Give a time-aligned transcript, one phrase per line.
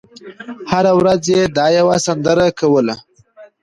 [0.71, 2.95] هره ورځ یې دا یوه سندره کړله